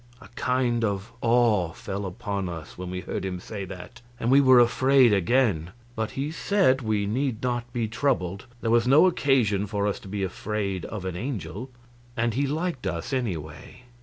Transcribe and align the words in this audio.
A 0.19 0.29
kind 0.29 0.83
of 0.83 1.11
awe 1.21 1.73
fell 1.73 2.07
upon 2.07 2.49
us 2.49 2.75
when 2.75 2.89
we 2.89 3.01
heard 3.01 3.23
him 3.23 3.39
say 3.39 3.65
that, 3.65 4.01
and 4.19 4.31
we 4.31 4.41
were 4.41 4.59
afraid 4.59 5.13
again; 5.13 5.73
but 5.95 6.09
he 6.17 6.31
said 6.31 6.81
we 6.81 7.05
need 7.05 7.43
not 7.43 7.71
be 7.71 7.87
troubled, 7.87 8.47
there 8.61 8.71
was 8.71 8.87
no 8.87 9.05
occasion 9.05 9.67
for 9.67 9.85
us 9.85 9.99
to 9.99 10.07
be 10.07 10.23
afraid 10.23 10.85
of 10.85 11.05
an 11.05 11.15
angel, 11.15 11.69
and 12.17 12.33
he 12.33 12.47
liked 12.47 12.87
us, 12.87 13.13
anyway. 13.13 13.83